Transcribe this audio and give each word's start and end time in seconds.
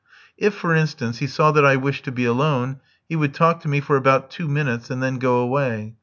If, 0.35 0.55
for 0.55 0.73
instance, 0.73 1.19
he 1.19 1.27
saw 1.27 1.51
that 1.51 1.63
I 1.63 1.75
wished 1.75 2.05
to 2.05 2.11
be 2.11 2.25
alone, 2.25 2.77
he 3.07 3.15
would 3.15 3.35
talk 3.35 3.59
to 3.59 3.67
me 3.67 3.79
for 3.81 3.97
about 3.97 4.31
two 4.31 4.47
minutes 4.47 4.89
and 4.89 5.03
then 5.03 5.17
go 5.19 5.37
away. 5.37 5.93